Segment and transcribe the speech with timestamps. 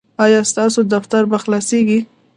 [0.23, 1.99] ایا ستاسو دفتر به خلاصیږي؟